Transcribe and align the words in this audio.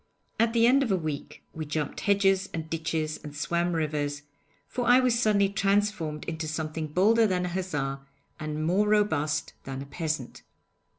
At 0.39 0.53
the 0.53 0.65
end 0.65 0.81
of 0.81 0.91
a 0.91 0.95
week 0.95 1.43
we 1.53 1.63
jumped 1.63 1.99
hedges 1.99 2.49
and 2.55 2.67
ditches 2.67 3.19
and 3.23 3.35
swam 3.35 3.73
rivers, 3.73 4.23
for 4.67 4.87
I 4.87 4.99
was 4.99 5.19
suddenly 5.19 5.49
transformed 5.49 6.25
into 6.25 6.47
something 6.47 6.87
bolder 6.87 7.27
than 7.27 7.45
a 7.45 7.49
hussar, 7.49 7.99
and 8.39 8.65
more 8.65 8.87
robust 8.87 9.53
than 9.65 9.79
a 9.79 9.85
peasant.' 9.85 10.41